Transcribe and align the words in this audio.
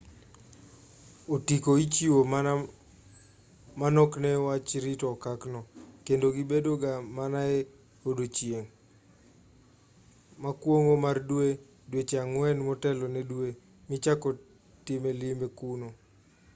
otiko 1.35 1.71
ichiwo 1.85 2.19
mana 2.33 2.51
manok 3.79 4.11
ne 4.23 4.31
wach 4.45 4.69
rito 4.85 5.05
okak 5.15 5.41
no 5.53 5.61
kendo 6.05 6.27
gibedo 6.35 6.71
ga 6.81 6.93
mana 7.17 7.39
e 7.57 7.59
odiechieng' 8.09 8.69
mokuongo 10.41 10.93
mar 11.05 11.17
dwe 11.29 11.47
dweche 11.91 12.17
ang'wen 12.23 12.57
motelo 12.67 13.05
ne 13.13 13.21
dwe 13.31 13.47
michako 13.89 14.27
time 14.85 15.09
limbe 15.19 15.47
kuno 15.59 15.87